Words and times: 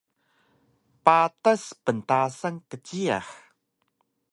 Patas 1.05 1.63
pntasan 1.85 2.55
kdjiyax 2.69 3.27